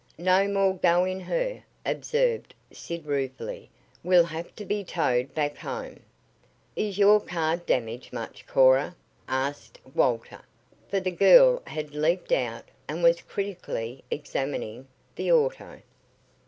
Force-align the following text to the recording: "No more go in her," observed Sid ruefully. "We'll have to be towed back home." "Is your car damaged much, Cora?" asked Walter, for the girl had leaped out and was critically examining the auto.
"No 0.17 0.47
more 0.47 0.73
go 0.75 1.05
in 1.05 1.19
her," 1.19 1.61
observed 1.85 2.55
Sid 2.73 3.05
ruefully. 3.05 3.69
"We'll 4.03 4.23
have 4.23 4.55
to 4.55 4.65
be 4.65 4.83
towed 4.83 5.35
back 5.35 5.57
home." 5.57 5.99
"Is 6.75 6.97
your 6.97 7.19
car 7.21 7.57
damaged 7.57 8.11
much, 8.11 8.47
Cora?" 8.47 8.95
asked 9.27 9.79
Walter, 9.93 10.41
for 10.89 10.99
the 10.99 11.11
girl 11.11 11.61
had 11.67 11.93
leaped 11.93 12.31
out 12.31 12.65
and 12.87 13.03
was 13.03 13.21
critically 13.21 14.03
examining 14.09 14.87
the 15.13 15.31
auto. 15.31 15.83